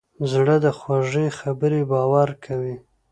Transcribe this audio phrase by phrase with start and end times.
[0.31, 2.75] زړه د خوږې خبرې باور کوي.